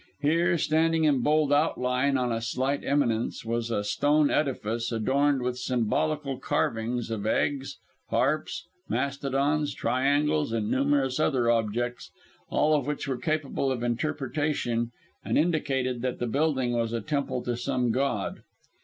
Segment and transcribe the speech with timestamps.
[0.19, 5.59] Here, standing in bold outline on a slight eminence, was a stone edifice adorned with
[5.59, 7.77] symbolical carvings of eggs,
[8.09, 12.09] harps, mastodons, triangles, and numerous other objects,
[12.49, 14.91] all of which were capable of interpretation,
[15.23, 18.41] and indicated that the building was a temple to some god.